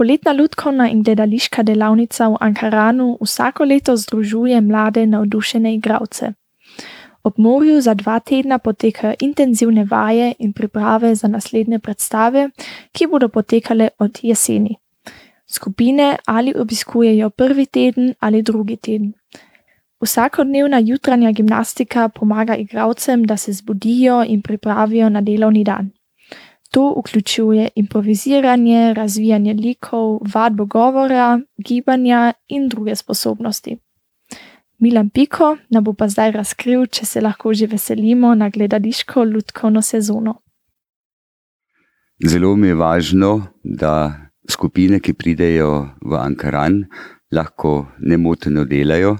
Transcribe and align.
Poletna 0.00 0.32
lutkovna 0.32 0.86
in 0.88 1.02
gledališka 1.02 1.62
delavnica 1.62 2.28
v 2.32 2.36
Ankaranu 2.40 3.18
vsako 3.20 3.64
leto 3.64 3.96
združuje 3.96 4.60
mlade 4.60 5.02
navdušene 5.06 5.74
igralce. 5.74 6.30
Ob 7.22 7.34
morju 7.36 7.80
za 7.80 7.94
dva 7.94 8.14
tedna 8.20 8.58
potekajo 8.58 9.14
intenzivne 9.20 9.84
vaje 9.84 10.32
in 10.38 10.52
priprave 10.52 11.14
za 11.14 11.28
naslednje 11.28 11.78
predstave, 11.78 12.48
ki 12.92 13.06
bodo 13.06 13.28
potekale 13.28 13.88
od 13.98 14.18
jeseni. 14.22 14.76
Skupine 15.46 16.16
ali 16.26 16.54
obiskujejo 16.56 17.30
prvi 17.30 17.66
teden 17.66 18.14
ali 18.20 18.42
drugi 18.42 18.76
teden. 18.76 19.12
Vsakodnevna 20.00 20.78
jutranja 20.78 21.32
gimnastika 21.32 22.08
pomaga 22.08 22.56
igralcem, 22.56 23.24
da 23.24 23.36
se 23.36 23.52
zbudijo 23.52 24.24
in 24.28 24.42
pripravijo 24.42 25.08
na 25.08 25.20
delovni 25.20 25.64
dan. 25.64 25.90
To 26.70 26.94
vključuje 26.98 27.68
improviziranje, 27.74 28.94
razvijanje 28.94 29.54
likov, 29.54 30.20
vadbo 30.34 30.64
govora, 30.64 31.40
gibanja 31.58 32.32
in 32.48 32.68
druge 32.68 32.96
sposobnosti. 32.96 33.76
Milan 34.78 35.10
Piko 35.10 35.56
nam 35.68 35.84
bo 35.84 35.92
pa 35.92 36.08
zdaj 36.08 36.30
razkril, 36.32 36.86
če 36.86 37.06
se 37.06 37.20
lahko 37.20 37.52
že 37.54 37.66
veselimo 37.66 38.34
na 38.34 38.48
gledališko 38.48 39.24
lutkovno 39.24 39.82
sezono. 39.82 40.40
Zelo 42.26 42.56
mi 42.56 42.68
je 42.68 42.74
važno, 42.74 43.30
da 43.64 44.12
skupine, 44.50 45.00
ki 45.00 45.12
pridejo 45.12 45.70
v 46.00 46.16
Ankaran, 46.16 46.84
lahko 47.32 47.86
nemoteno 47.98 48.64
delajo. 48.64 49.16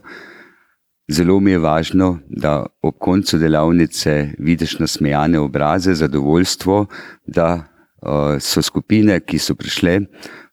Zelo 1.11 1.41
mi 1.41 1.51
je 1.51 1.59
važno, 1.59 2.19
da 2.29 2.67
ob 2.83 2.95
koncu 2.99 3.39
delavnice 3.39 4.31
vidiš 4.39 4.79
nasmejane 4.79 5.41
obraze, 5.41 5.95
zadovoljstvo, 5.95 6.87
da 7.27 7.49
uh, 7.57 8.39
so 8.39 8.63
skupine, 8.63 9.19
ki 9.21 9.39
so 9.39 9.57
prišle, 9.59 10.01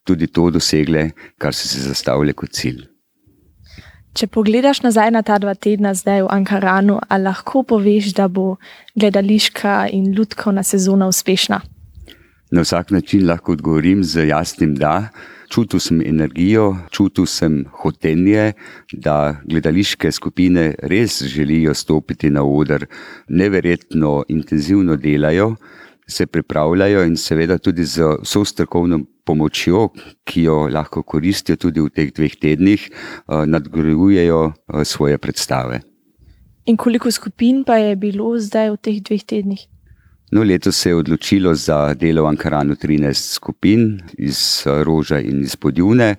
tudi 0.04 0.26
to 0.26 0.50
dosegle, 0.50 1.10
kar 1.38 1.54
so 1.54 1.68
si 1.68 1.84
zastavili 1.84 2.34
kot 2.34 2.56
cilj. 2.58 2.82
Če 4.18 4.26
pogledaš 4.34 4.80
nazaj 4.82 5.12
na 5.14 5.22
ta 5.22 5.36
dva 5.38 5.54
tedna 5.54 5.92
zdaj 5.94 6.24
v 6.24 6.30
Ankaranu, 6.34 6.98
ali 7.06 7.28
lahko 7.28 7.62
poveš, 7.62 8.10
da 8.18 8.26
bo 8.26 8.56
gledališka 8.98 9.84
in 9.94 10.10
ljudkovna 10.16 10.64
sezona 10.66 11.06
uspešna? 11.06 11.60
Na 12.50 12.64
vsak 12.64 12.90
način 12.90 13.28
lahko 13.28 13.52
odgovorim 13.52 14.02
z 14.02 14.26
jasnim 14.26 14.74
da 14.74 15.12
čutil 15.48 15.80
sem 15.80 16.00
energijo, 16.06 16.76
čutil 16.90 17.26
sem 17.26 17.64
hotenje, 17.82 18.52
da 18.92 19.40
gledališke 19.44 20.12
skupine 20.12 20.74
res 20.78 21.22
želijo 21.22 21.74
stopiti 21.74 22.30
na 22.30 22.44
oder, 22.44 22.86
neverjetno 23.28 24.24
intenzivno 24.28 24.96
delajo, 24.96 25.54
se 26.08 26.26
pripravljajo 26.26 27.04
in 27.04 27.16
seveda 27.16 27.58
tudi 27.58 27.84
z 27.84 28.16
vso 28.22 28.44
strokovno 28.44 29.00
pomočjo, 29.24 29.88
ki 30.24 30.42
jo 30.42 30.68
lahko 30.72 31.02
koristijo 31.02 31.56
tudi 31.56 31.84
v 31.84 31.92
teh 31.92 32.12
dveh 32.16 32.36
tednih, 32.40 32.88
eh, 32.88 33.46
nadgrajujejo 33.46 34.40
eh, 34.48 34.84
svoje 34.84 35.18
predstave. 35.18 35.80
In 36.64 36.76
koliko 36.76 37.10
skupin 37.10 37.64
pa 37.64 37.76
je 37.76 37.96
bilo 37.96 38.38
zdaj 38.38 38.70
v 38.70 38.76
teh 38.76 39.00
dveh 39.00 39.24
tednih? 39.24 39.68
No, 40.30 40.42
letos 40.42 40.76
se 40.76 40.90
je 40.90 40.94
odločilo 40.94 41.54
za 41.54 41.94
delo 41.94 42.22
v 42.22 42.28
Ankaranu 42.28 42.74
13 42.76 43.32
skupin 43.32 44.00
iz 44.18 44.62
eh, 44.66 44.84
Roža 44.84 45.20
in 45.24 45.40
iz 45.40 45.56
Podjune. 45.56 46.16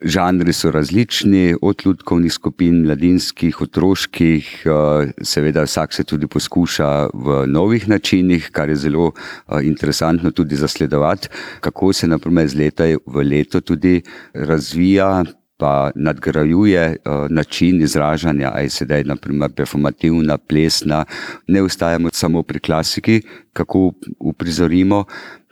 Žanri 0.00 0.52
so 0.52 0.70
različni, 0.70 1.54
od 1.62 1.82
ljudkovnih 1.84 2.32
skupin, 2.32 2.82
mladinskih, 2.82 3.60
otroških, 3.62 4.50
eh, 4.66 5.12
seveda 5.22 5.62
vsak 5.62 5.94
se 5.94 6.04
tudi 6.04 6.26
poskuša 6.26 6.90
v 7.14 7.46
novih 7.46 7.88
načinih, 7.88 8.50
kar 8.50 8.68
je 8.74 8.76
zelo 8.76 9.12
eh, 9.14 9.62
interesantno 9.62 10.30
tudi 10.30 10.56
zasledovati, 10.56 11.28
kako 11.60 11.92
se 11.92 12.08
naprimer 12.08 12.46
iz 12.46 12.54
leta 12.54 12.90
v 13.06 13.22
leto 13.22 13.60
tudi 13.60 14.02
razvija 14.34 15.24
pa 15.58 15.90
nadgrajuje 15.94 16.96
uh, 16.96 17.26
način 17.30 17.82
izražanja, 17.82 18.52
aj 18.54 18.68
sedaj, 18.68 19.04
naprimer, 19.04 19.50
performativna, 19.52 20.38
plesna, 20.38 21.04
ne 21.48 21.62
ustajamo 21.62 22.10
samo 22.12 22.42
pri 22.42 22.60
klasiki, 22.60 23.20
kako 23.52 23.92
uprizorimo, 24.20 25.04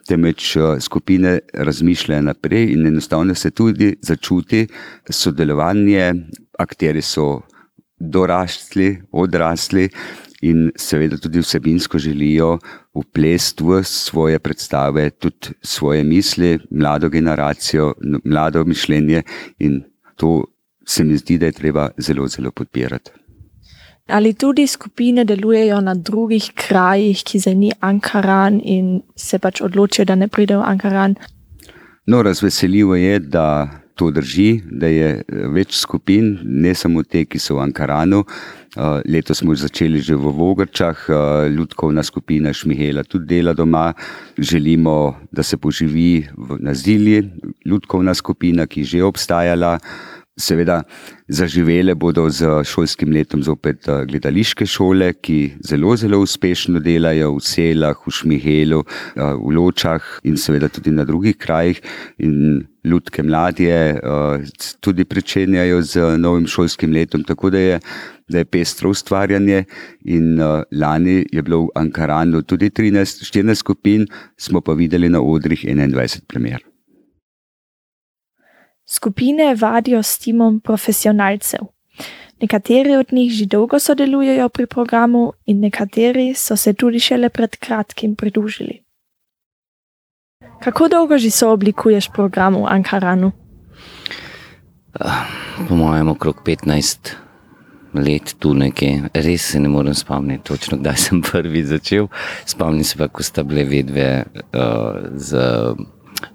temveč 0.07 0.57
uh, 0.57 0.79
skupine 0.81 1.39
razmišljajo 1.55 2.23
naprej 2.23 2.71
in 2.73 2.87
enostavno 2.87 3.35
se 3.35 3.51
tudi 3.51 3.97
začuti 4.03 4.67
sodelovanje, 5.11 6.13
akteri 6.59 7.03
so 7.03 7.43
dorastli, 7.99 9.03
odrasli. 9.13 9.89
In 10.45 10.69
seveda 10.77 11.17
tudi 11.17 11.41
vsebinsko 11.41 11.99
želijo 11.99 12.59
uplesti 12.95 13.65
v 13.65 13.81
svoje 13.83 14.39
predstave, 14.39 15.09
tudi 15.11 15.57
svoje 15.63 16.05
misli, 16.05 16.59
mlado 16.71 17.09
generacijo, 17.09 17.95
mlado 18.25 18.65
mišljenje 18.65 19.23
in 19.59 19.81
to 20.17 20.45
se 20.87 21.05
mi 21.05 21.17
zdi, 21.17 21.39
da 21.39 21.47
je 21.47 21.53
treba 21.53 21.91
zelo, 21.99 22.29
zelo 22.29 22.51
podpirati. 22.51 23.11
Ali 24.07 24.35
tudi 24.35 24.67
skupine 24.67 25.25
delujejo 25.25 25.81
na 25.81 25.95
drugih 25.95 26.53
krajih, 26.55 27.23
ki 27.27 27.39
zdaj 27.39 27.55
ni 27.55 27.73
Ankaran 27.81 28.61
in 28.65 29.01
se 29.17 29.39
pač 29.39 29.61
odločijo, 29.61 30.05
da 30.05 30.15
ne 30.15 30.29
pridejo 30.29 30.61
v 30.61 30.65
Ankaran? 30.67 31.17
No, 32.07 32.23
razveseljivo 32.23 32.95
je, 32.95 33.19
da 33.19 33.71
to 33.97 34.11
drži, 34.11 34.61
da 34.71 34.87
je 34.93 35.09
eh, 35.17 35.49
več 35.53 35.81
skupin, 35.81 36.37
ne 36.45 36.75
samo 36.77 37.03
te, 37.03 37.25
ki 37.25 37.41
so 37.41 37.57
v 37.57 37.65
Ankaranu. 37.65 38.23
Eh, 38.77 39.01
letos 39.09 39.41
smo 39.41 39.57
začeli 39.57 40.03
že 40.05 40.15
v 40.21 40.33
Vogrčah, 40.37 41.07
eh, 41.09 41.49
ljudkovna 41.57 42.05
skupina 42.05 42.53
Šmihela 42.53 43.07
tudi 43.09 43.27
dela 43.33 43.57
doma. 43.57 43.95
Želimo, 44.39 45.17
da 45.33 45.43
se 45.43 45.57
poživi 45.57 46.29
v 46.37 46.61
Nazilji, 46.61 47.25
ljudkovna 47.65 48.15
skupina, 48.15 48.67
ki 48.67 48.85
je 48.85 48.85
že 48.85 49.05
obstajala. 49.05 49.79
Seveda, 50.37 50.83
zaživele 51.33 51.95
bodo 51.97 52.27
z 52.29 52.45
šolskim 52.69 53.09
letom 53.09 53.41
zopet 53.41 53.87
eh, 53.89 54.03
gledališke 54.05 54.67
šole, 54.69 55.15
ki 55.25 55.37
zelo, 55.65 55.95
zelo 55.97 56.19
uspešno 56.21 56.83
delajo 56.85 57.31
v 57.39 57.41
Selah, 57.41 58.03
v 58.05 58.13
Šmihelu, 58.13 58.83
eh, 58.85 59.23
v 59.33 59.55
Ločah 59.57 60.11
in 60.29 60.37
seveda 60.37 60.69
tudi 60.69 60.93
na 60.93 61.09
drugih 61.09 61.39
krajih. 61.41 61.81
In 62.21 62.67
ljudke 62.85 63.25
mladje 63.25 63.81
eh, 63.97 64.53
tudi 64.85 65.09
pričenjajo 65.09 65.81
z 65.81 66.13
novim 66.21 66.45
šolskim 66.45 66.93
letom, 66.93 67.25
tako 67.25 67.55
da 67.57 67.65
je, 67.65 67.81
da 68.29 68.45
je 68.45 68.53
pestro 68.53 68.93
ustvarjanje. 68.93 69.65
In 70.05 70.37
lani 70.71 71.23
je 71.33 71.43
bilo 71.43 71.65
v 71.65 71.77
Ankaranu 71.81 72.45
tudi 72.45 72.69
13-14 72.69 73.65
skupin, 73.65 74.05
smo 74.37 74.61
pa 74.61 74.77
videli 74.77 75.09
na 75.09 75.25
odrih 75.25 75.65
21 75.65 76.29
premjer. 76.29 76.76
Skupine 78.87 79.55
vadijo 79.55 80.03
s 80.03 80.19
timom 80.19 80.61
profesionalcev. 80.61 81.61
Nekateri 82.41 82.97
od 82.97 83.13
njih 83.13 83.33
že 83.33 83.47
dolgo 83.47 83.79
sodelujejo 83.79 84.49
pri 84.49 84.67
programu, 84.67 85.33
in 85.47 85.61
nekateri 85.61 86.35
so 86.35 86.57
se 86.57 86.73
tudi 86.73 87.01
šele 87.01 87.29
pred 87.29 87.57
kratkim 87.57 88.15
pridružili. 88.15 88.83
Kako 90.63 90.89
dolgo 90.89 91.19
že 91.19 91.31
so 91.31 91.51
oblikuješ 91.53 92.09
program 92.15 92.55
v 92.55 92.67
Ankaranu? 92.69 93.33
Po 95.69 95.75
mojem, 95.75 96.09
okrog 96.09 96.37
15 96.45 97.15
let 97.95 98.35
tu 98.39 98.55
nekje. 98.55 99.09
Res 99.15 99.51
se 99.51 99.61
ne 99.61 99.69
morem 99.69 99.95
spomniti, 99.95 100.45
točno 100.45 100.79
kdaj 100.79 100.97
sem 100.97 101.23
prvi 101.33 101.65
začel. 101.65 102.09
Spomnim 102.45 102.85
se 102.85 102.99
pa, 102.99 103.09
ko 103.09 103.23
sta 103.23 103.43
bile 103.43 103.65
vedve 103.65 104.25
uh, 104.25 105.11
z 105.17 105.37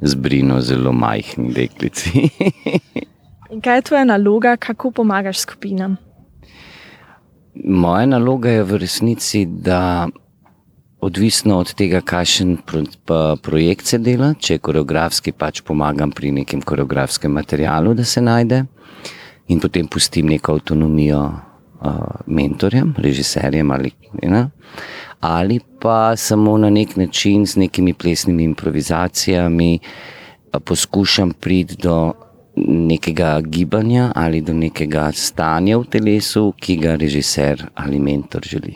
zbrino 0.02 0.62
zelo 0.62 0.92
majhni 0.92 1.54
deklici. 1.54 2.30
In 3.52 3.62
kaj 3.62 3.78
je 3.78 3.82
tvoja 3.82 4.06
naloga, 4.08 4.56
kako 4.58 4.92
pomagaš 4.92 5.40
skupinam? 5.40 5.98
Moja 7.64 8.06
naloga 8.06 8.50
je 8.50 8.64
v 8.64 8.78
resnici, 8.80 9.46
da 9.46 10.08
odvisno 11.02 11.58
od 11.60 11.74
tega, 11.74 12.02
kakšen 12.02 12.58
projekt 13.44 13.86
se 13.86 14.00
dela, 14.00 14.34
če 14.40 14.56
je 14.56 14.64
koreografski, 14.64 15.34
pač 15.34 15.62
pomagam 15.68 16.14
pri 16.16 16.32
nekem 16.32 16.62
koreografskem 16.62 17.34
materialu, 17.34 17.94
da 17.98 18.06
se 18.06 18.22
najde, 18.22 18.64
in 19.52 19.60
potem 19.60 19.88
pustim 19.88 20.30
neko 20.32 20.56
avtonomijo 20.60 21.26
mentorjem, 22.28 22.94
režiserjem 22.98 23.72
ali 23.72 23.92
ne 24.22 24.48
ali 25.22 25.60
pa 25.80 26.16
samo 26.16 26.58
na 26.58 26.70
nek 26.70 26.96
način 26.96 27.46
z 27.46 27.56
nekimi 27.56 27.94
plesnimi 27.94 28.44
improvizacijami 28.44 29.80
poskušam 30.66 31.32
priti 31.32 31.76
do 31.84 32.14
nekega 32.68 33.42
gibanja 33.42 34.12
ali 34.16 34.42
do 34.42 34.54
nekega 34.54 35.12
stanja 35.12 35.78
v 35.78 35.86
telesu, 35.86 36.54
ki 36.60 36.76
ga 36.76 36.96
režiser 36.96 37.68
ali 37.76 38.00
mentor 38.00 38.42
želi. 38.46 38.76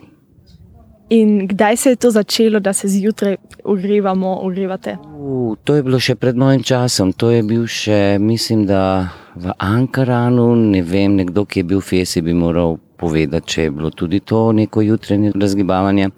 In 1.09 1.47
kdaj 1.47 1.77
se 1.77 1.89
je 1.89 1.95
to 1.95 2.11
začelo, 2.11 2.59
da 2.59 2.73
se 2.73 2.87
zjutraj 2.87 3.35
ogrevamo, 3.63 4.39
ogrevate? 4.41 4.97
Uh, 5.17 5.57
to 5.63 5.75
je 5.75 5.83
bilo 5.83 5.99
še 5.99 6.15
pred 6.15 6.37
mojim 6.37 6.63
časom. 6.63 7.13
To 7.13 7.29
je 7.29 7.43
bil 7.43 7.67
še, 7.67 8.17
mislim, 8.19 8.65
da 8.65 9.09
v 9.35 9.53
Ankaranu, 9.59 10.55
ne 10.55 10.81
vem, 10.81 11.15
nekdo, 11.15 11.45
ki 11.45 11.59
je 11.61 11.63
bil 11.63 11.83
v 11.83 11.85
Fesi, 11.85 12.25
bi 12.25 12.33
moral 12.33 12.79
povedati, 12.97 13.47
če 13.47 13.67
je 13.67 13.71
bilo 13.71 13.91
tudi 13.91 14.19
to 14.19 14.51
neko 14.51 14.81
jutranje 14.81 15.31
razgibavanje. 15.35 16.09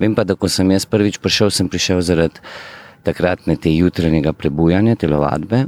Vem 0.00 0.14
pa, 0.14 0.24
da 0.24 0.34
ko 0.34 0.48
sem 0.48 0.70
jaz 0.70 0.86
prvič 0.86 1.18
prišel, 1.18 1.50
sem 1.50 1.68
prišel 1.68 2.00
zaradi 2.06 2.40
takratne 3.04 3.56
te 3.56 3.72
jutranjega 3.72 4.32
prebujanja, 4.36 4.96
telovadbe, 5.00 5.64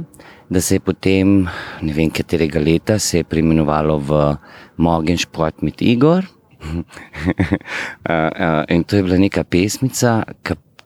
da 0.49 0.61
se 0.61 0.75
je 0.75 0.79
potem, 0.79 1.47
ne 1.81 1.93
vem 1.93 2.11
katerega 2.13 2.61
leta, 2.61 2.99
se 2.99 3.21
je 3.21 3.23
preimenovalo 3.23 3.97
v 3.97 4.35
Mogen 4.77 5.17
Šport 5.17 5.61
med 5.61 5.81
Igor. 5.81 6.25
In 8.73 8.83
to 8.83 8.95
je 8.95 9.03
bila 9.03 9.17
neka 9.17 9.43
pesmica, 9.43 10.23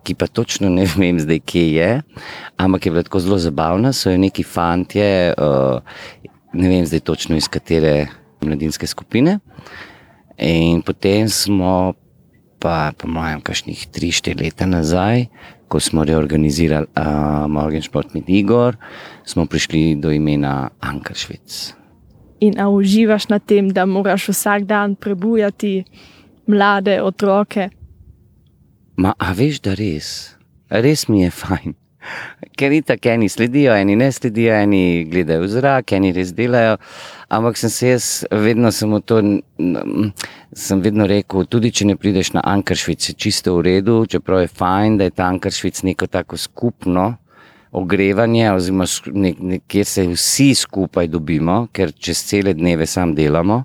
ki 0.07 0.15
pa 0.15 0.27
točno 0.27 0.69
ne 0.71 0.88
vem 0.95 1.19
zdaj, 1.19 1.41
kje 1.44 1.65
je, 1.75 1.89
ampak 2.57 2.85
je 2.85 2.91
bila 2.91 3.03
tako 3.03 3.19
zelo 3.19 3.38
zabavna, 3.38 3.91
so 3.94 4.09
jo 4.09 4.18
neki 4.18 4.44
fantje, 4.44 5.33
ne 6.53 6.69
vem 6.69 6.85
zdaj 6.88 7.00
točno 7.00 7.35
iz 7.35 7.50
katere 7.51 8.07
mladinske 8.42 8.88
skupine. 8.88 9.39
In 10.38 10.81
potem 10.86 11.30
smo 11.30 11.94
pa, 12.60 12.94
po 12.98 13.07
mojem, 13.10 13.42
kakšnih 13.42 13.88
3-4 13.94 14.38
leta 14.42 14.66
nazaj, 14.66 15.28
ko 15.68 15.80
smo 15.80 16.04
reorganizirali 16.07 16.88
uh, 16.95 17.45
Morgan 17.50 17.81
Športni 17.81 18.24
Igor, 18.28 18.78
smo 19.25 19.45
prišli 19.45 19.95
do 19.95 20.12
imena 20.12 20.69
Ankaršvic. 20.80 21.74
In 22.39 22.60
a 22.62 22.69
uživaš 22.69 23.28
na 23.30 23.39
tem, 23.39 23.69
da 23.74 23.86
moraš 23.86 24.30
vsak 24.30 24.69
dan 24.69 24.95
prebujati 24.95 25.83
mlade 26.48 27.01
otroke? 27.01 27.69
Ma, 28.98 29.13
a 29.18 29.33
veš, 29.33 29.62
da 29.62 29.74
res, 29.78 30.38
res 30.69 31.07
mi 31.10 31.25
je 31.25 31.31
fajn. 31.33 31.74
Ker 32.57 32.71
ni 32.71 32.81
tako, 32.81 33.09
eni 33.09 33.30
sledijo, 33.30 33.75
eni 33.75 33.95
ne 33.95 34.12
sledijo, 34.12 34.54
eni 34.54 35.06
gledajo 35.09 35.44
v 35.45 35.51
zrak, 35.51 35.94
eni 35.98 36.13
res 36.15 36.33
delajo. 36.38 36.77
Ampak 37.30 37.57
sem 37.59 37.69
se 37.69 37.89
jaz 37.89 38.07
vedno 38.31 38.71
samo 38.71 39.00
to, 39.00 39.19
sem 40.54 40.81
vedno 40.81 41.07
rekel, 41.07 41.45
tudi 41.45 41.74
če 41.75 41.89
ne 41.92 41.98
prideš 42.00 42.33
na 42.38 42.44
Ankaršvic, 42.45 43.09
je 43.09 43.15
čisto 43.19 43.57
v 43.57 43.65
redu, 43.68 44.00
čeprav 44.07 44.45
je 44.45 44.51
fajn, 44.51 44.98
da 44.98 45.09
je 45.09 45.15
ta 45.18 45.27
Ankaršvic 45.27 45.83
neko 45.89 46.07
tako 46.07 46.39
skupno 46.39 47.15
ogrevanje, 47.71 48.51
oziroma 48.51 48.86
kjer 49.68 49.86
se 49.86 50.07
vsi 50.07 50.54
skupaj 50.56 51.07
dobimo, 51.07 51.68
ker 51.71 51.92
čez 51.92 52.24
cele 52.30 52.54
dneve 52.54 52.86
sam 52.86 53.15
delamo 53.15 53.63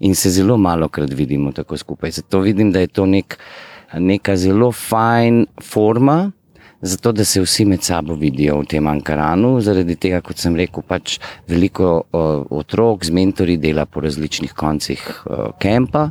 in 0.00 0.14
se 0.14 0.30
zelo 0.30 0.56
malo 0.56 0.88
krat 0.88 1.12
vidimo 1.12 1.52
tako 1.52 1.76
skupaj. 1.76 2.10
Zato 2.10 2.40
vidim, 2.40 2.72
da 2.72 2.80
je 2.80 2.86
to 2.86 3.06
nek, 3.06 3.38
neka 3.94 4.36
zelo 4.36 4.72
fajn 4.72 5.46
forma 5.64 6.30
zato 6.80 7.12
da 7.12 7.24
se 7.24 7.40
vsi 7.40 7.64
med 7.64 7.82
sabo 7.82 8.14
vidijo 8.14 8.60
v 8.60 8.64
tem 8.64 8.86
Ankaranu. 8.86 9.60
Zaradi 9.60 9.96
tega, 9.96 10.20
kot 10.22 10.38
sem 10.38 10.56
rekel, 10.56 10.82
pač 10.86 11.18
veliko 11.48 11.90
uh, 12.00 12.44
otrok 12.50 13.04
z 13.04 13.14
mentori 13.14 13.56
dela 13.58 13.86
po 13.86 14.00
različnih 14.00 14.52
koncih 14.54 15.02
uh, 15.26 15.48
kempa 15.58 16.08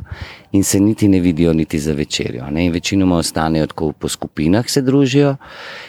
in 0.52 0.64
se 0.64 0.80
niti 0.80 1.08
ne 1.08 1.20
vidijo, 1.20 1.52
niti 1.52 1.78
za 1.78 1.92
večerjo. 1.92 2.50
Ne? 2.50 2.66
In 2.66 2.72
večinoma 2.72 3.16
ostanejo 3.16 3.66
tako 3.66 3.92
po 3.92 4.08
skupinah, 4.08 4.68
se 4.68 4.82
družijo. 4.82 5.36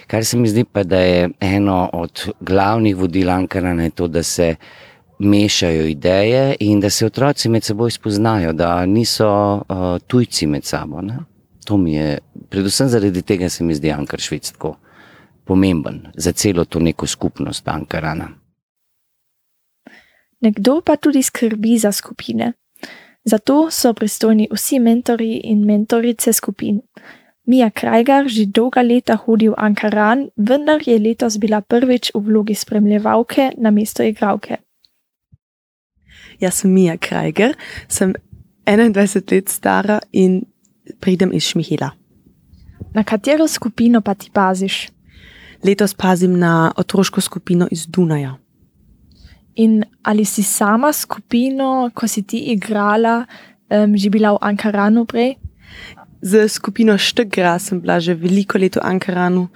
Kar 0.08 0.26
se 0.26 0.38
mi 0.38 0.48
zdi 0.48 0.64
pa, 0.64 0.84
da 0.84 1.00
je 1.00 1.30
eno 1.40 1.90
od 1.94 2.30
glavnih 2.40 2.96
vodil 2.96 3.30
Ankarana 3.30 3.90
to, 3.90 4.08
da 4.08 4.24
se. 4.24 4.56
Mešajo 5.20 5.84
ideje 5.86 6.56
in 6.64 6.80
da 6.80 6.90
se 6.90 7.06
otroci 7.06 7.50
med 7.50 7.64
seboj 7.64 7.92
spoznajo, 7.92 8.54
da 8.54 8.86
niso 8.86 9.28
uh, 9.28 10.00
tujci 10.08 10.48
med 10.48 10.64
sabo. 10.64 11.02
Ne? 11.02 11.18
to 11.70 11.78
mi 11.78 11.94
je, 11.94 12.18
predvsem 12.50 12.90
zaradi 12.90 13.22
tega 13.22 13.50
se 13.50 13.64
mi 13.64 13.76
zdi 13.76 13.92
Ankar 13.92 14.20
Švic 14.20 14.52
tako 14.52 14.76
pomemben 15.46 16.08
za 16.16 16.32
celo 16.32 16.66
to 16.66 16.80
neko 16.80 17.08
skupnost 17.08 17.68
Ankarana. 17.68 18.30
Nekdo 20.42 20.82
pa 20.86 20.96
tudi 20.96 21.24
skrbi 21.24 21.78
za 21.78 21.92
skupine. 21.92 22.54
Zato 23.24 23.72
so 23.72 23.94
pristojni 23.94 24.48
vsi 24.52 24.80
mentori 24.80 25.42
in 25.44 25.66
mentorice 25.66 26.34
skupin. 26.34 26.82
Mija 27.46 27.70
Krajgar 27.70 28.28
že 28.28 28.46
dolga 28.46 28.82
leta 28.82 29.16
hodi 29.16 29.50
v 29.50 29.58
Ankaran, 29.58 30.30
vendar 30.38 30.82
je 30.86 31.00
letos 31.00 31.38
bila 31.38 31.62
prvič 31.62 32.12
v 32.14 32.22
vlogi 32.22 32.56
spremljevalke 32.56 33.52
na 33.58 33.72
mesto 33.72 34.04
igravke. 34.04 34.58
Jaz 36.40 36.62
sem 36.62 36.74
Mija 36.74 36.98
Krajgar, 36.98 37.58
sem 37.88 38.14
21 38.66 39.32
let 39.32 39.50
stara 39.50 40.00
in 40.12 40.46
pridem 41.00 41.34
iz 41.34 41.44
Šmihila. 41.44 41.90
Na 42.94 43.04
katero 43.04 43.48
skupino 43.48 44.02
pa 44.02 44.14
ti 44.14 44.30
paziš? 44.34 44.90
Letos 45.64 45.94
pazim 45.94 46.40
na 46.40 46.72
otroško 46.78 47.22
skupino 47.22 47.68
iz 47.72 47.86
Dunaja. 47.88 48.38
In 49.56 49.84
ali 50.04 50.26
si 50.26 50.44
sama 50.44 50.94
skupino, 50.94 51.92
ko 51.94 52.08
si 52.08 52.24
ti 52.24 52.38
igrala, 52.38 53.26
um, 53.70 53.98
že 53.98 54.10
bila 54.10 54.34
v 54.34 54.38
Ankaranu 54.42 55.06
prej? 55.06 55.36
Z 56.22 56.48
skupino 56.50 56.98
Štegra 56.98 57.60
sem 57.60 57.80
bila 57.80 58.00
že 58.00 58.16
veliko 58.16 58.58
let 58.58 58.76
v 58.76 58.84
Ankaranu, 58.84 59.48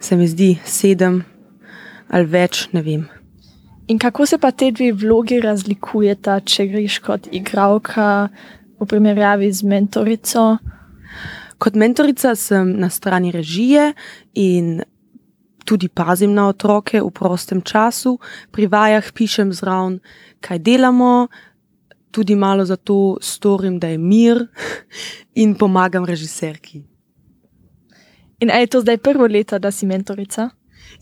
se 0.00 0.16
mi 0.16 0.28
zdi 0.28 0.58
sedem 0.64 1.24
ali 2.08 2.24
več, 2.24 2.68
ne 2.72 2.82
vem. 2.82 3.08
In 3.88 3.98
kako 3.98 4.26
se 4.26 4.38
pa 4.38 4.50
te 4.52 4.70
dve 4.70 4.92
vlogi 4.92 5.40
razlikujeta, 5.40 6.40
če 6.40 6.66
greš 6.68 6.98
kot 7.04 7.28
igralka 7.32 8.28
v 8.80 8.86
primerjavi 8.88 9.48
z 9.52 9.64
mentorico? 9.64 10.58
Kot 11.58 11.74
mentorica 11.74 12.34
sem 12.34 12.76
na 12.78 12.90
strani 12.90 13.32
režije 13.34 13.92
in 14.34 14.82
tudi 15.64 15.88
pazim 15.88 16.32
na 16.32 16.48
otroke 16.48 17.00
v 17.00 17.10
prostem 17.10 17.62
času, 17.62 18.18
pri 18.50 18.66
vajah 18.66 19.12
pišem 19.12 19.52
zraven, 19.52 19.98
kaj 20.40 20.58
delamo, 20.58 21.28
tudi 22.10 22.34
malo 22.34 22.64
za 22.64 22.76
to 22.76 23.18
storim, 23.20 23.78
da 23.78 23.88
je 23.88 23.98
mir 23.98 24.46
in 25.42 25.54
pomagam 25.54 26.04
režiserki. 26.04 26.84
In 28.40 28.48
je 28.54 28.66
to 28.66 28.80
zdaj 28.80 28.98
prvo 28.98 29.26
leto, 29.26 29.58
da 29.58 29.70
si 29.70 29.86
mentorica? 29.86 30.50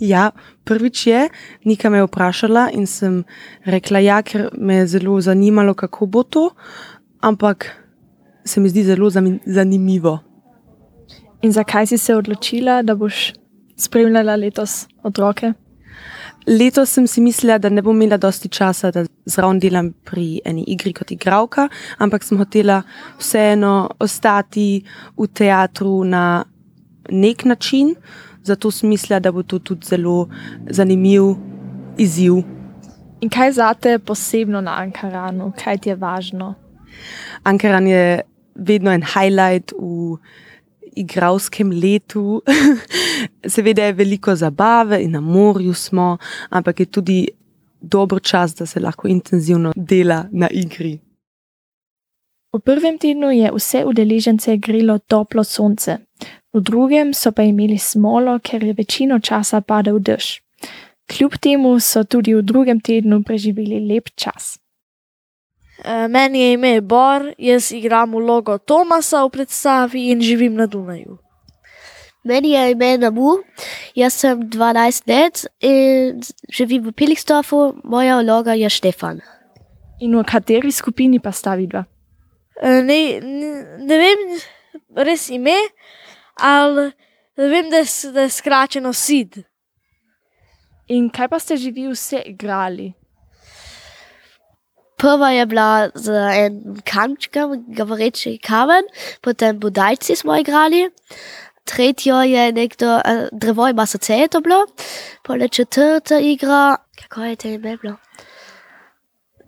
Ja, 0.00 0.30
prvič 0.64 1.06
je, 1.06 1.28
Nika 1.64 1.90
me 1.90 1.98
je 1.98 2.08
vprašala 2.08 2.70
in 2.72 2.86
sem 2.86 3.22
rekla, 3.64 4.00
ja, 4.00 4.22
ker 4.22 4.48
me 4.58 4.74
je 4.74 4.86
zelo 4.86 5.20
zanimalo, 5.20 5.74
kako 5.74 6.06
bo 6.06 6.22
to 6.22 6.50
ampak 7.20 7.66
se 8.44 8.60
mi 8.60 8.68
zdi 8.68 8.84
zelo 8.84 9.10
zanimivo. 9.46 10.18
In 11.42 11.52
zakaj 11.52 11.86
si 11.86 11.98
se 11.98 12.14
odločila, 12.14 12.82
da 12.82 12.94
boš 12.94 13.32
spremljala 13.76 14.36
letos 14.36 14.86
otroke? 15.02 15.52
Letos 16.46 16.92
sem 16.94 17.06
si 17.06 17.20
mislila, 17.20 17.58
da 17.58 17.68
ne 17.68 17.82
bom 17.82 17.96
imela 17.96 18.16
dosti 18.16 18.48
časa, 18.48 18.90
da 18.90 19.04
zraven 19.26 19.58
delam 19.60 19.90
pri 20.06 20.40
eni 20.46 20.64
igri 20.70 20.92
kot 20.94 21.10
igralka, 21.10 21.68
ampak 21.98 22.22
sem 22.22 22.38
hotela 22.38 22.82
vseeno 23.18 23.90
ostati 23.98 24.84
v 25.18 25.26
teatru 25.26 26.04
na 26.04 26.44
nek 27.10 27.44
način, 27.44 27.94
zato 28.46 28.70
sem 28.70 28.88
mislila, 28.94 29.20
da 29.20 29.32
bo 29.32 29.42
to 29.42 29.58
tudi 29.58 29.86
zelo 29.86 30.28
zanimiv 30.70 31.34
izziv. 31.98 32.44
In 33.20 33.30
kaj 33.30 33.52
zate 33.58 33.98
posebno 33.98 34.60
na 34.60 34.78
Ankaranu, 34.78 35.52
kaj 35.58 35.78
ti 35.78 35.88
je 35.88 35.96
važno? 35.96 36.54
Ankaran 37.42 37.86
je 37.86 38.20
vedno 38.54 38.92
en 38.92 39.02
highlight 39.02 39.72
v 39.72 40.16
igralskem 40.96 41.70
letu. 41.70 42.42
Seveda 43.54 43.84
je 43.84 43.92
veliko 43.92 44.34
zabave 44.34 45.02
in 45.02 45.10
na 45.10 45.20
morju 45.20 45.74
smo, 45.74 46.16
ampak 46.50 46.80
je 46.80 46.86
tudi 46.86 47.28
dober 47.80 48.22
čas, 48.22 48.54
da 48.54 48.66
se 48.66 48.80
lahko 48.80 49.08
intenzivno 49.08 49.72
dela 49.76 50.24
na 50.32 50.48
igri. 50.50 50.98
V 52.52 52.60
prvem 52.60 52.98
tednu 52.98 53.30
je 53.30 53.50
vse 53.52 53.84
udeležence 53.84 54.56
grilo 54.56 54.98
toplo 54.98 55.44
sonce, 55.44 55.98
v 56.54 56.60
drugem 56.60 57.14
so 57.14 57.32
pa 57.32 57.42
imeli 57.42 57.78
smolo, 57.78 58.38
ker 58.38 58.64
je 58.64 58.72
večino 58.72 59.18
časa 59.20 59.60
padal 59.60 59.98
dež. 59.98 60.40
Kljub 61.06 61.36
temu 61.40 61.80
so 61.80 62.04
tudi 62.04 62.34
v 62.34 62.42
drugem 62.42 62.80
tednu 62.80 63.22
preživeli 63.22 63.80
lep 63.88 64.08
čas. 64.16 64.56
Eh, 65.84 66.08
meni 66.08 66.40
je 66.40 66.52
ime 66.52 66.80
Bor, 66.80 67.34
jaz 67.38 67.72
igram 67.72 68.14
vlogo 68.14 68.58
Tomasa 68.58 69.24
v 69.24 69.30
predstavi 69.30 70.08
in 70.10 70.20
živim 70.20 70.54
na 70.54 70.66
Dunaju. 70.66 71.18
Meni 72.24 72.50
je 72.50 72.70
ime 72.70 72.98
Namu, 72.98 73.36
jaz 73.94 74.14
sem 74.14 74.40
12 74.50 75.06
let 75.06 75.46
in 75.60 76.20
živim 76.48 76.88
v 76.88 76.92
Pilikstofu, 76.92 77.74
moja 77.84 78.18
vloga 78.20 78.56
je 78.56 78.70
Štefan. 78.70 79.20
In 80.00 80.16
v 80.16 80.24
kateri 80.24 80.72
skupini 80.72 81.20
pa 81.20 81.32
sta 81.32 81.54
vidva? 81.54 81.84
Eh, 82.62 82.82
ne, 82.82 83.20
ne, 83.20 83.52
ne 83.78 83.98
vem 84.00 84.24
res 84.96 85.28
ime, 85.30 85.56
ali 86.40 86.90
vem, 87.36 87.70
da 87.70 87.84
je, 87.84 88.12
da 88.12 88.24
je 88.24 88.30
skračeno 88.32 88.92
Sid. 88.92 89.44
In 90.88 91.10
kaj 91.10 91.28
pa 91.28 91.38
ste 91.38 91.56
živi 91.56 91.88
vse 91.92 92.22
igrali? 92.26 92.94
Prva 94.96 95.30
je 95.30 95.46
bila 95.46 95.88
z 95.94 96.12
enim 96.32 96.76
kamčkom, 96.84 97.64
govoreči 97.68 98.38
kamen, 98.38 98.84
potem 99.20 99.58
budajci 99.60 100.16
smo 100.16 100.36
igrali. 100.36 100.90
Tretjo 101.64 102.22
je 102.22 102.52
nekdo, 102.52 102.94
uh, 102.94 103.02
drevo 103.32 103.68
ima 103.68 103.86
srce, 103.86 104.28
to 104.30 104.40
bilo, 104.40 104.66
pole 105.22 105.48
četrta 105.48 106.18
igra, 106.18 106.76
kako 107.02 107.24
je 107.24 107.36
te 107.36 107.52
ime 107.54 107.76
bilo? 107.76 107.96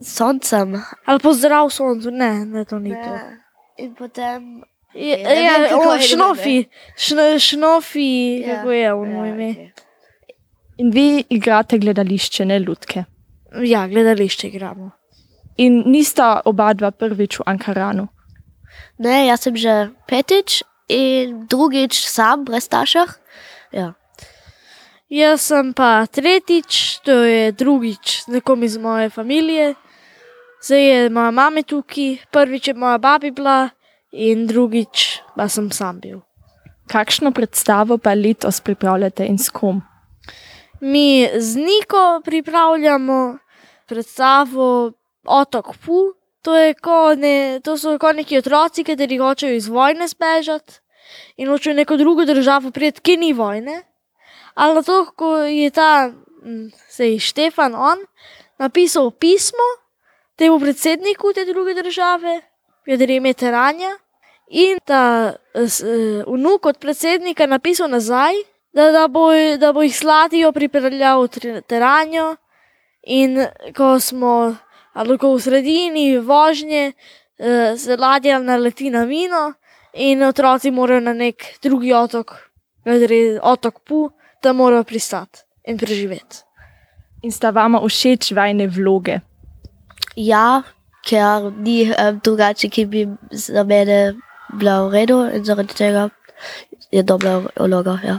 Soncem. 0.01 0.83
Ali 1.05 1.21
pozdrav 1.21 1.71
soncu, 1.71 2.11
ne, 2.11 2.45
ne, 2.45 2.65
to 2.65 2.79
ni 2.79 2.91
to. 2.91 3.19
In 3.79 3.95
potem 3.95 4.63
Je, 4.95 5.21
Ja, 5.21 5.29
ne 5.29 5.35
vem, 5.35 5.45
ja, 5.45 5.79
o, 5.79 5.93
je 5.93 5.97
ime, 5.97 6.03
šnofi, 6.03 6.65
Šno, 6.97 7.39
šnofi, 7.39 8.41
Ja, 8.41 8.55
kako 8.57 8.73
je 8.73 8.93
on 8.95 9.11
ja, 9.11 9.17
moj 9.17 9.29
ime. 9.29 9.51
okej. 9.51 9.73
In 10.79 10.91
vi 10.91 11.25
igrate 11.29 11.79
gledališče, 11.79 12.45
ne 12.45 12.59
lutke. 12.59 13.05
Ja, 13.63 13.87
gledališče 13.89 14.49
igramo. 14.49 14.91
In 15.59 15.83
nista 15.91 16.39
oba 16.45 16.73
dva 16.73 16.91
prvič 16.91 17.41
v 17.41 17.47
Ankaranu. 17.47 18.09
Ne, 18.99 19.27
jaz 19.27 19.47
sem 19.47 19.57
že 19.59 19.91
petič 20.07 20.63
in 20.89 21.47
drugič 21.51 22.07
sam, 22.07 22.45
brez 22.47 22.71
staršev. 22.71 23.11
Ja. 23.75 23.95
Jaz 25.09 25.49
sem 25.49 25.73
pa 25.75 26.07
tretjič, 26.07 27.01
to 27.03 27.25
je 27.25 27.53
drugič 27.53 28.29
z 28.29 28.39
nekom 28.39 28.63
iz 28.63 28.77
moje 28.77 29.11
družine. 29.11 29.75
Zdaj 30.59 30.83
je 30.83 31.11
moja 31.11 31.31
mama 31.31 31.63
tukaj, 31.63 32.19
prvič 32.31 32.69
je 32.69 32.75
moja 32.75 32.99
babi 32.99 33.31
bila 33.31 33.71
in 34.13 34.47
drugič 34.47 35.23
pa 35.37 35.49
sem 35.49 35.71
sam 35.71 36.01
bil. 36.01 36.21
Kakšno 36.89 37.31
predstavo 37.33 37.99
pa 37.99 38.15
letos 38.15 38.61
pripravljate 38.61 39.27
in 39.27 39.39
s 39.39 39.51
kom? 39.51 39.83
Mi 40.81 41.29
z 41.39 41.57
Niko 41.57 42.21
pripravljamo 42.25 43.39
predstavo 43.87 44.93
Otok 45.25 45.77
Pu. 45.85 46.15
To, 46.43 46.55
je 46.57 46.75
ne, 47.17 47.61
to 47.61 47.77
so 47.77 47.99
kot 47.99 48.17
neki 48.17 48.39
otroci, 48.39 48.85
ki 48.85 49.19
hočejo 49.19 49.55
iz 49.55 49.69
vojne 49.69 50.07
zbežati 50.09 50.81
in 51.37 51.49
hočejo 51.49 51.75
neko 51.75 51.97
drugo 51.97 52.25
državo 52.25 52.71
priti, 52.71 53.01
ki 53.01 53.17
ni 53.17 53.33
vojne. 53.33 53.83
Ali 54.55 54.75
na 54.75 54.83
to, 54.83 55.05
ko 55.17 55.37
je 55.37 55.71
ta, 55.71 56.11
mm, 56.45 56.71
sej 56.89 57.19
Štefan, 57.19 57.75
on 57.75 57.99
napisal 58.59 59.11
pismo 59.11 59.67
temu 60.37 60.61
predsedniku 60.61 61.33
te 61.35 61.45
druge 61.45 61.75
države, 61.75 62.41
kateri 62.87 63.13
je 63.13 63.17
ime 63.17 63.35
Teranja, 63.35 63.99
in 64.49 64.79
ta 64.85 65.35
s- 65.55 65.83
eh, 65.83 66.25
vnuk 66.27 66.67
od 66.67 66.79
predsednika 66.79 67.47
napisal 67.47 67.91
nazaj, 67.91 68.35
da, 68.73 68.91
da, 68.93 69.09
bo, 69.09 69.33
da 69.59 69.73
bo 69.73 69.83
jih 69.83 69.97
sladijo 69.97 70.53
pripeljal 70.53 71.23
v 71.23 71.61
Teranjo. 71.63 72.37
In 73.03 73.47
ko 73.77 74.01
smo, 74.01 74.57
ali 74.99 75.19
ko 75.19 75.31
v 75.37 75.43
sredini 75.43 76.07
vožnje, 76.19 76.93
eh, 77.39 77.77
se 77.79 77.97
ladja 77.97 78.41
naleti 78.43 78.91
na 78.91 79.05
mino, 79.07 79.55
in 79.95 80.23
otroci 80.23 80.71
morajo 80.71 81.01
na 81.01 81.15
nek 81.15 81.45
drugi 81.63 81.95
otok, 81.95 82.35
je 82.85 83.39
otok 83.43 83.81
Pu, 83.87 84.11
tam 84.43 84.57
morajo 84.57 84.85
pristati 84.85 85.47
in 85.65 85.79
preživeti. 85.79 86.43
In 87.23 87.33
sta 87.33 87.51
vama 87.51 87.81
všeč 87.81 88.33
vajne 88.35 88.67
vloge? 88.67 89.21
ja, 90.19 90.63
ker 91.07 91.53
ni 91.57 91.83
um, 91.91 92.21
drugače, 92.25 92.69
ki 92.69 92.87
bi 92.87 93.07
za 93.31 93.65
mene 93.65 94.17
bila 94.59 94.83
v 94.89 94.95
redu 94.95 95.21
in 95.35 95.45
zaradi 95.45 95.75
tega 95.75 96.09
je 96.93 97.03
dobra 97.03 97.41
vloga. 97.57 97.99
Ja. 98.05 98.19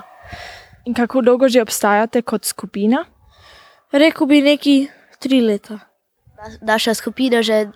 In 0.85 0.93
kako 0.93 1.21
dolgo 1.21 1.49
že 1.49 1.61
obstajate 1.61 2.21
kot 2.21 2.45
skupina? 2.45 3.05
Rekl 3.91 4.25
bi 4.25 4.41
neki 4.41 4.87
tri 5.19 5.41
leta. 5.41 5.79
Na- 6.39 6.73
Naša 6.73 6.93
skupina 6.93 7.41
že 7.43 7.67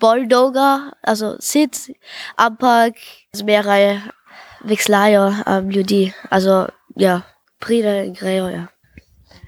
bolj 0.00 0.26
dolga, 0.28 0.92
also 1.02 1.36
sit, 1.40 1.76
ampak 2.36 2.94
zmeraj 3.32 4.00
vekslajo 4.64 5.32
um, 5.46 5.70
ljudi. 5.70 6.12
Also, 6.30 6.66
ja, 6.96 7.20
pride 7.60 8.06
in 8.06 8.14
grejo. 8.14 8.48
Ja. 8.48 8.66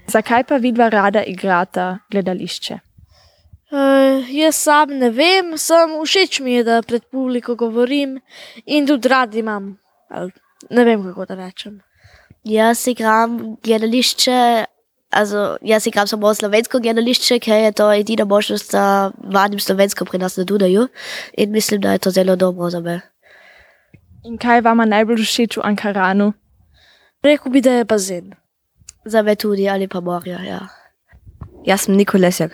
Zakaj 0.07 0.43
pa 0.43 0.57
vidva 0.57 0.89
rada 0.89 1.23
igrata 1.23 1.99
gledališče? 2.11 2.79
Uh, 3.71 4.23
jaz 4.31 4.55
sam 4.55 4.93
ne 4.99 5.09
vem, 5.11 5.57
sem 5.57 5.97
všeč 5.99 6.39
mi 6.39 6.53
je, 6.53 6.63
da 6.63 6.81
pred 6.81 7.03
publiko 7.11 7.55
govorim 7.55 8.19
in 8.65 8.87
tudi 8.87 9.07
rad 9.11 9.35
imam. 9.35 9.75
Ne 10.69 10.83
vem, 10.87 11.03
kako 11.03 11.25
da 11.25 11.35
rečem. 11.35 11.81
Jaz 12.47 12.87
igram 12.87 13.57
gledališče, 13.63 14.65
also 15.17 15.57
jaz 15.61 15.87
igram 15.87 16.07
samo 16.07 16.33
slovensko 16.33 16.79
gledališče, 16.79 17.39
ker 17.39 17.63
je 17.63 17.71
to 17.71 17.91
edina 17.93 18.25
možnost, 18.25 18.71
da 18.71 19.11
vadim 19.33 19.59
slovensko 19.59 20.05
pri 20.05 20.19
nas 20.21 20.37
na 20.37 20.43
Dunaju 20.43 20.87
in 21.37 21.51
mislim, 21.51 21.81
da 21.81 21.91
je 21.91 21.99
to 21.99 22.11
zelo 22.11 22.35
dobro 22.35 22.69
za 22.69 22.79
me. 22.79 23.01
In 24.23 24.37
kaj 24.37 24.61
vama 24.61 24.85
najbolj 24.85 25.23
všeč 25.23 25.57
v 25.57 25.63
Ankaranu? 25.63 26.33
Rekl 27.23 27.49
bi, 27.49 27.61
da 27.61 27.71
je 27.71 27.85
bazen. 27.85 28.33
Za 29.05 29.21
me 29.21 29.35
tudi 29.35 29.69
ali 29.69 29.87
pa 29.87 29.99
morja, 29.99 30.39
ja. 30.43 30.67
Jaz 31.65 31.81
sem 31.81 31.95
Niko 31.95 32.17
Lesjak. 32.17 32.51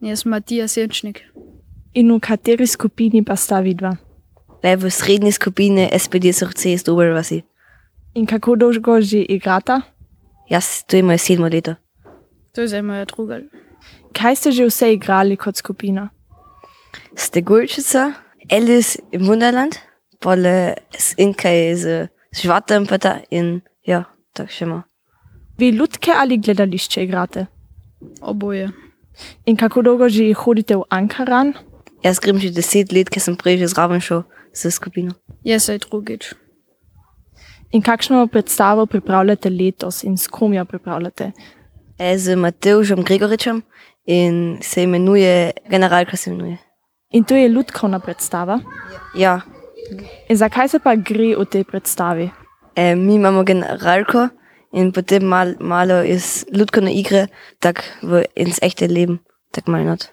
Jaz 0.00 0.22
sem 0.22 0.30
Matija 0.30 0.68
Senčnik. 0.68 1.24
In 1.94 2.12
v 2.14 2.20
kateri 2.20 2.66
skupini 2.66 3.24
pa 3.26 3.36
sta 3.36 3.60
vidva? 3.60 3.96
Le 4.62 4.76
v 4.76 4.90
srednji 4.90 5.32
skupini 5.32 5.88
SPD 5.98 6.32
srce 6.32 6.72
iz 6.72 6.84
Dober 6.84 7.12
vasi. 7.12 7.42
In 8.14 8.26
kako 8.26 8.56
dolgo 8.56 9.00
že 9.00 9.18
igrata? 9.18 9.82
Jaz, 10.50 10.84
to 10.86 10.96
je 10.96 11.02
moje 11.02 11.18
sedmo 11.18 11.48
leto. 11.48 11.74
To 12.54 12.60
je 12.60 12.68
zdaj 12.68 12.82
moja 12.82 13.04
druga. 13.04 13.40
Kaj 14.12 14.36
ste 14.36 14.52
že 14.52 14.66
vse 14.66 14.92
igrali 14.92 15.36
kot 15.36 15.56
skupina? 15.56 16.10
Stegulčica, 17.14 18.12
Alice 18.50 18.98
im 19.12 19.22
Wunderland, 19.22 19.78
pole 20.18 20.74
z 20.98 21.14
Inkaj 21.18 21.74
z 21.76 22.08
Žvatem 22.34 22.86
pata 22.86 23.20
in 23.30 23.60
ja, 23.86 24.04
tako 24.34 24.50
še 24.50 24.64
ima. 24.66 24.82
Vi 25.58 25.72
lutke 25.72 26.12
ali 26.14 26.38
gledališče 26.38 27.02
igrate? 27.04 27.46
Oboje. 28.22 28.70
In 29.46 29.56
kako 29.56 29.82
dolgo 29.82 30.08
že 30.08 30.32
hodite 30.34 30.76
v 30.76 30.86
Ankaran? 30.90 31.54
Jaz 32.02 32.18
grem 32.18 32.38
že 32.38 32.50
deset 32.50 32.92
let, 32.92 33.10
ker 33.10 33.22
sem 33.22 33.36
prej 33.36 33.58
že 33.62 33.70
zraven 33.74 34.00
šel 34.00 34.24
s 34.52 34.70
skupino. 34.74 35.14
Jaz 35.44 35.68
zdaj 35.68 35.86
drugič. 35.86 36.34
In 37.70 37.82
kakšno 37.82 38.26
predstavo 38.26 38.86
pripravljate 38.86 39.50
letos 39.50 40.02
in 40.02 40.16
s 40.18 40.26
kom 40.26 40.54
jo 40.54 40.64
pripravljate? 40.64 41.32
Z 42.16 42.36
Mateušem 42.36 43.02
Gregoričem 43.04 43.62
in 44.06 44.58
se 44.62 44.82
imenuje, 44.82 45.52
generalka 45.70 46.16
se 46.16 46.30
imenuje. 46.30 46.58
In 47.12 47.24
to 47.24 47.34
je 47.34 47.48
lutkovna 47.48 47.98
predstava. 48.00 48.60
Ja, 49.14 49.40
In 50.28 50.36
zakaj 50.36 50.68
se 50.68 50.78
pa 50.78 50.94
gre 50.96 51.34
v 51.36 51.44
tej 51.44 51.64
predstavi? 51.64 52.30
e, 52.76 52.94
mi 52.94 53.14
imamo 53.14 53.42
generalko 53.44 54.28
in 54.72 54.92
potem 54.92 55.24
mal, 55.24 55.54
malo 55.60 56.02
iz 56.04 56.44
lutkovne 56.52 56.92
igre, 56.94 57.26
tak 57.58 57.82
v 58.02 58.24
ins 58.36 58.58
echte 58.62 58.86
leben, 58.86 59.18
tak 59.52 59.66
mal 59.66 59.84
not. 59.84 60.10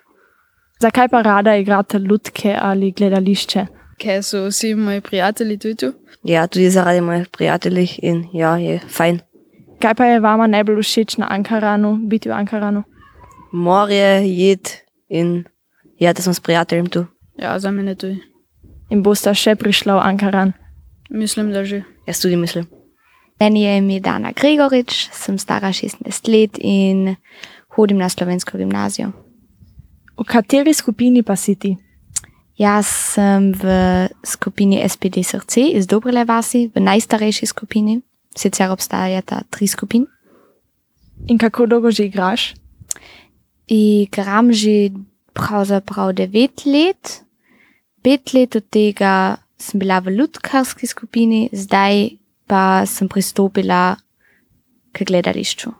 Zakaj 0.81 1.07
pa 1.09 1.21
rada 1.21 1.55
igrate 1.55 1.99
lutke 1.99 2.55
ali 2.61 2.91
gledališče? 2.91 3.67
Ker 3.99 4.23
so 4.23 4.47
vsi 4.47 4.75
moji 4.75 5.01
prijatelji 5.01 5.57
tudi 5.57 5.75
tu. 5.75 5.93
Ja, 6.23 6.47
tudi 6.47 6.69
zaradi 6.69 7.01
mojih 7.01 7.27
prijateljev 7.29 7.87
in 8.01 8.25
ja, 8.33 8.57
je 8.57 8.79
fajn. 8.89 9.19
Kaj 9.81 9.93
pa 9.93 10.05
je 10.05 10.19
vama 10.19 10.47
najbolj 10.47 10.81
všeč 10.81 11.17
na 11.17 11.27
Ankaranu, 11.29 11.97
biti 12.01 12.29
v 12.29 12.33
Ankaranu? 12.33 12.83
Morje, 13.51 14.25
jed 14.25 14.81
in 15.09 15.43
ja, 15.99 16.13
da 16.13 16.21
sem 16.21 16.33
s 16.33 16.39
prijateljem 16.39 16.89
tu. 16.89 17.05
Ja, 17.37 17.59
za 17.59 17.71
mene 17.71 17.95
tudi. 17.95 18.17
In 18.89 19.03
boste 19.03 19.33
še 19.35 19.55
prišla 19.55 19.99
v 19.99 20.05
Ankaran? 20.09 20.53
Mislim, 21.09 21.51
da 21.53 21.65
že. 21.65 21.83
Jaz 22.07 22.21
tudi 22.21 22.35
mislim. 22.35 22.65
Meni 23.39 23.63
je 23.63 23.77
ime 23.77 23.99
Dana 23.99 24.31
Gregorič, 24.31 25.09
sem 25.13 25.37
stara 25.37 25.69
16 25.69 26.27
let 26.31 26.57
in 26.57 27.15
hodim 27.75 27.97
na 27.97 28.09
slovensko 28.09 28.57
gimnazijo. 28.57 29.11
V 30.17 30.25
kateri 30.25 30.73
skupini 30.73 31.21
pa 31.23 31.35
si 31.35 31.55
ti? 31.55 31.77
Jaz 32.57 32.87
sem 33.13 33.51
v 33.53 33.63
skupini 34.25 34.81
SPD 34.81 35.21
Srce 35.21 35.61
iz 35.77 35.85
Dobrele 35.85 36.25
vasi, 36.25 36.71
v 36.73 36.81
najstarejši 36.81 37.45
skupini, 37.45 38.01
sicer 38.37 38.71
obstajata 38.71 39.41
tri 39.49 39.67
skupine. 39.67 40.05
In 41.27 41.37
kako 41.37 41.65
dolgo 41.65 41.91
že 41.91 42.05
igraš? 42.05 42.53
Igram 43.67 44.53
že 44.53 44.93
pravzaprav 45.33 46.13
devet 46.13 46.65
let, 46.65 47.23
pet 48.01 48.33
let 48.33 48.55
od 48.55 48.65
tega 48.69 49.37
sem 49.57 49.79
bila 49.79 49.99
v 49.99 50.13
lutkarski 50.13 50.87
skupini, 50.87 51.49
zdaj 51.51 52.17
pa 52.47 52.85
sem 52.85 53.09
pristopila 53.09 53.97
k 54.93 55.05
gledališču. 55.05 55.73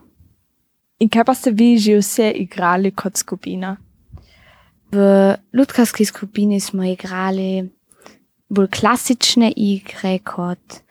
In 1.00 1.10
kaj 1.14 1.24
pa 1.24 1.34
ste 1.38 1.54
vi 1.54 1.78
že 1.78 2.02
vse 2.02 2.32
igrali 2.34 2.92
kot 2.92 3.18
skupina? 3.18 3.78
V 4.92 4.98
lutkarski 5.54 6.06
skupini 6.06 6.60
smo 6.60 6.84
igrali 6.84 7.70
bolj 8.50 8.70
klasične 8.72 9.52
igre 9.56 10.18
kot 10.24 10.82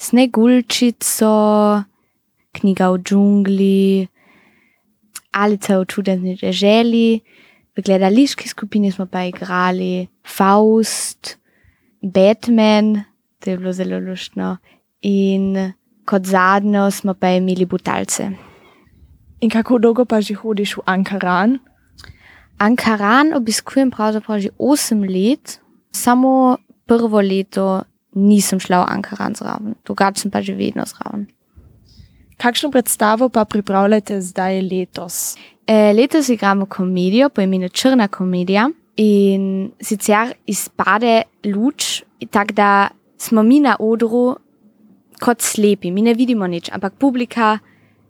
Snegulčico, 0.00 1.34
knjiga 2.56 2.88
o 2.90 2.96
džungli, 2.98 4.08
Alice 5.36 5.76
v 5.76 5.84
čudesni 5.84 6.34
deželi. 6.40 7.20
V 7.76 7.84
gledališki 7.84 8.48
skupini 8.48 8.90
smo 8.92 9.06
pa 9.06 9.26
igrali 9.28 10.08
Faust, 10.24 11.36
Batman, 12.02 13.04
to 13.38 13.50
je 13.50 13.58
bilo 13.58 13.72
zelo 13.72 14.00
luštno, 14.00 14.56
in 15.02 15.72
kot 16.04 16.24
zadnjo 16.26 16.90
smo 16.90 17.14
pa 17.14 17.36
imeli 17.36 17.66
Butalce. 17.66 18.30
In 19.40 19.50
kako 19.50 19.78
dolgo 19.78 20.04
pa 20.04 20.20
že 20.20 20.34
hodiš 20.34 20.76
v 20.76 20.82
Ankaran? 20.86 21.58
Ankaran 22.58 23.32
obiskujem 23.36 23.90
pravzaprav 23.90 24.40
že 24.40 24.50
8 24.58 25.04
let, 25.08 25.60
samo 25.92 26.56
prvo 26.86 27.20
leto 27.20 27.84
nisem 28.14 28.60
šla 28.60 28.84
v 28.84 28.90
Ankaran 28.96 29.34
zraven, 29.34 29.74
drugače 29.84 30.20
sem 30.20 30.30
pa 30.30 30.42
že 30.42 30.54
vedno 30.54 30.84
zraven. 30.86 31.26
Kakšno 32.40 32.70
predstavo 32.70 33.28
pa 33.28 33.44
pripravljate 33.44 34.20
zdaj 34.20 34.62
letos? 34.62 35.36
E, 35.66 35.92
letos 35.92 36.28
igramo 36.28 36.66
komedijo 36.66 37.28
po 37.28 37.40
imenu 37.40 37.68
Črna 37.68 38.08
komedija 38.08 38.70
in 38.96 39.70
sicer 39.80 40.32
izpade 40.46 41.22
luč, 41.44 42.02
tako 42.30 42.52
da 42.52 42.88
smo 43.18 43.42
mi 43.42 43.60
na 43.60 43.76
odru 43.80 44.36
kot 45.20 45.40
slepi, 45.40 45.90
mi 45.90 46.02
ne 46.02 46.14
vidimo 46.14 46.46
nič, 46.46 46.70
ampak 46.72 46.94
publika 46.94 47.58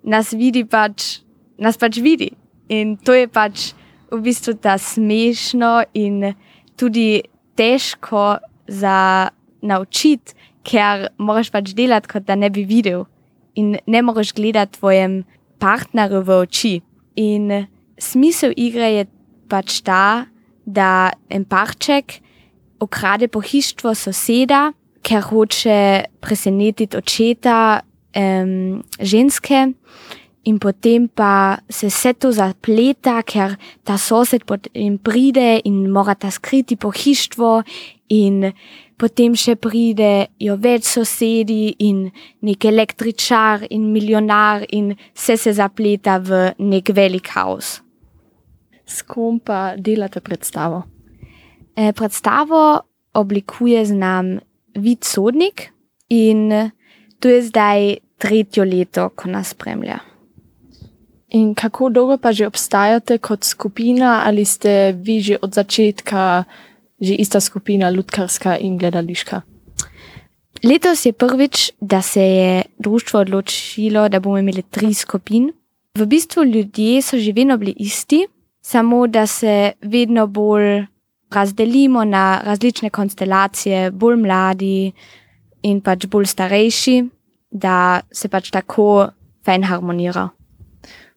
nas 0.03 0.33
vidi 0.33 0.65
pač, 0.65 1.21
nas 1.59 1.77
pač 1.77 1.99
vidi. 1.99 2.31
In 2.69 2.97
to 2.97 3.15
je 3.15 3.27
pač 3.29 3.73
v 4.11 4.21
bistvu 4.23 4.55
ta 4.63 4.79
smešno 4.79 5.83
in 5.95 6.35
tudi 6.79 7.23
težko 7.59 8.39
za 8.67 9.29
naučiti, 9.63 10.35
ker 10.63 11.09
moraš 11.19 11.51
pač 11.51 11.73
delati, 11.77 12.09
kot 12.09 12.27
da 12.29 12.37
ne 12.37 12.51
bi 12.51 12.65
videl 12.69 13.07
in 13.59 13.77
ne 13.87 14.03
moreš 14.03 14.33
gledati 14.37 14.79
tvojem 14.79 15.23
partnerju 15.61 16.23
v 16.25 16.37
oči. 16.45 16.75
In 17.21 17.67
smisel 17.99 18.55
igre 18.57 18.93
je 18.95 19.07
pač 19.51 19.81
ta, 19.85 20.27
da 20.65 21.11
en 21.29 21.45
parček 21.45 22.21
okrade 22.81 23.29
pohištvo 23.29 23.95
soseda, 23.95 24.71
ker 25.03 25.25
hoče 25.25 25.81
presenetiti 26.21 26.97
očeta 26.97 27.81
um, 28.17 28.81
ženske. 29.01 29.73
In 30.49 30.57
potem 30.57 31.05
pa 31.09 31.61
se 31.69 31.91
vse 31.91 32.15
to 32.17 32.31
zapleta, 32.33 33.19
ker 33.29 33.59
ta 33.85 33.99
sosed 34.01 34.47
potem 34.49 34.97
pride 34.97 35.61
in 35.69 35.91
mora 35.93 36.15
ta 36.17 36.31
skriti 36.33 36.79
pohištvo, 36.81 37.61
in 38.11 38.53
potem 39.01 39.35
še 39.39 39.57
pridejo 39.57 40.57
več 40.61 40.91
sosedi 40.93 41.73
in 41.87 42.05
nek 42.45 42.67
električar 42.69 43.65
in 43.73 43.89
milijonar, 43.95 44.67
in 44.69 44.93
vse 45.17 45.39
se 45.41 45.55
zapleta 45.57 46.19
v 46.21 46.51
nek 46.59 46.93
velik 46.97 47.31
kaos. 47.33 47.79
S 48.85 49.03
kom 49.07 49.39
pa 49.41 49.77
delate 49.79 50.21
predstavo? 50.21 50.83
E, 51.77 51.93
predstavo 51.97 52.83
oblikuje 53.17 53.87
z 53.87 53.97
nam 53.97 54.37
vid 54.77 55.07
sodnik 55.07 55.71
in 56.11 56.51
to 57.21 57.29
je 57.29 57.43
zdaj 57.49 57.97
tretje 58.21 58.65
leto, 58.65 59.09
ko 59.17 59.31
nas 59.31 59.55
spremlja. 59.55 60.01
In 61.31 61.55
kako 61.55 61.89
dolgo 61.95 62.19
pa 62.19 62.35
že 62.35 62.51
obstajate 62.51 63.21
kot 63.23 63.47
skupina, 63.47 64.27
ali 64.27 64.45
ste 64.45 64.93
vi 64.93 65.21
že 65.23 65.39
od 65.39 65.55
začetka 65.55 66.45
že 67.01 67.15
ista 67.15 67.41
skupina, 67.41 67.91
ljudkarska 67.91 68.59
in 68.59 68.79
gledališka? 68.79 69.41
Letos 70.65 71.07
je 71.07 71.13
prvič, 71.13 71.73
da 71.81 72.03
se 72.03 72.23
je 72.23 72.63
društvo 72.79 73.21
odločilo, 73.21 74.09
da 74.09 74.21
bomo 74.21 74.39
imeli 74.39 74.63
tri 74.63 74.95
skupine. 74.95 75.53
V 75.99 76.07
bistvu 76.07 76.45
ljudje 76.45 77.03
so 77.03 77.19
že 77.19 77.33
vedno 77.33 77.57
bili 77.57 77.75
isti, 77.79 78.27
samo 78.61 79.07
da 79.07 79.27
se 79.27 79.73
vedno 79.83 80.27
bolj 80.27 80.85
razdelimo 81.31 82.05
na 82.05 82.41
različne 82.45 82.91
konstelacije, 82.91 83.91
bolj 83.91 84.17
mladi 84.17 84.93
in 85.63 85.81
pač 85.81 86.07
bolj 86.07 86.27
starejši, 86.27 87.05
da 87.51 88.01
se 88.13 88.29
pač 88.29 88.51
tako 88.51 89.09
fajn 89.45 89.65
harmonira. 89.65 90.29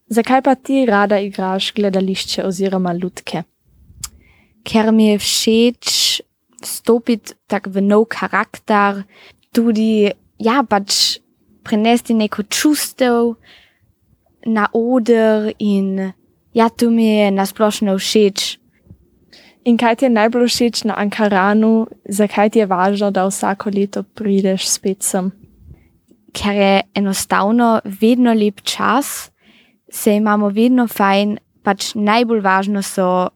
Zakaj 0.07 0.41
pa 0.41 0.55
ti 0.55 0.85
rada 0.85 1.19
igraš 1.19 1.73
gledališče 1.73 2.45
oziroma 2.45 2.93
ljudke? 2.93 3.43
Ker 4.63 4.91
mi 4.91 5.11
je 5.11 5.17
všeč 5.19 6.21
stopiti 6.63 7.35
tako 7.47 7.69
v 7.69 7.81
nov 7.83 8.07
karakter, 8.07 9.03
tudi 9.51 10.11
ja, 10.39 10.63
pač 10.63 11.19
prenesti 11.63 12.15
neko 12.15 12.43
čustev 12.47 13.35
na 14.45 14.67
oder 14.73 15.51
in 15.59 16.13
ja, 16.53 16.69
to 16.69 16.89
mi 16.91 17.07
je 17.07 17.31
nasplošno 17.31 17.95
všeč. 17.97 18.59
In 19.63 19.79
kaj 19.79 19.95
ti 19.95 20.05
je 20.05 20.11
najbolj 20.11 20.49
všeč 20.51 20.83
na 20.83 20.97
Ankaranu, 20.99 21.87
zakaj 22.03 22.51
ti 22.51 22.59
je 22.59 22.67
važno, 22.67 23.11
da 23.15 23.23
vsako 23.29 23.71
leto 23.71 24.03
prideš 24.03 24.67
spet 24.67 25.03
sem? 25.03 25.31
Ker 26.35 26.55
je 26.55 26.73
enostavno 26.99 27.79
vedno 27.85 28.33
lep 28.33 28.59
čas, 28.61 29.31
se 29.87 30.15
imamo 30.15 30.49
vedno 30.49 30.87
fajn, 30.87 31.37
pač 31.63 31.93
najbolj 31.95 32.41
važno 32.43 32.81
so 32.83 33.29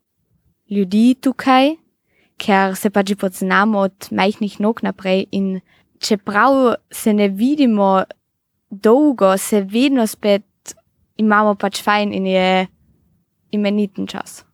ljudi 0.70 1.16
tukaj, 1.22 1.76
ker 2.38 2.76
se 2.76 2.90
pač 2.90 3.14
poznamo 3.20 3.80
od 3.88 4.10
majhnih 4.12 4.60
nog 4.60 4.84
naprej. 4.84 5.26
In 5.32 5.60
čeprav 6.00 6.76
se 6.92 7.14
ne 7.14 7.28
vidimo 7.28 8.04
dolgo, 8.70 9.38
se 9.38 9.62
vedno 9.62 10.08
spet 10.08 10.44
imamo 11.18 11.56
pač 11.56 11.82
fajn 11.84 12.14
in 12.14 12.28
je 12.28 12.68
imeniten 13.52 14.08
čas. 14.08 14.47